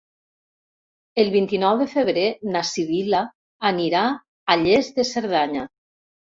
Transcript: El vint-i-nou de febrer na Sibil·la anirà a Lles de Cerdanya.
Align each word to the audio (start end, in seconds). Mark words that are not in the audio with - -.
El 1.23 1.29
vint-i-nou 1.35 1.75
de 1.83 1.87
febrer 1.91 2.25
na 2.57 2.65
Sibil·la 2.71 3.21
anirà 3.73 4.05
a 4.11 4.59
Lles 4.67 4.93
de 5.01 5.09
Cerdanya. 5.15 5.71